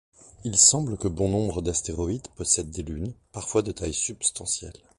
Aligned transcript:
Il 0.45 0.57
semble 0.57 0.97
que 0.97 1.07
bon 1.07 1.29
nombre 1.29 1.61
d'astéroïdes 1.61 2.27
possèdent 2.29 2.71
des 2.71 2.81
lunes, 2.81 3.13
parfois 3.31 3.61
de 3.61 3.71
taille 3.71 3.93
substantielle. 3.93 4.73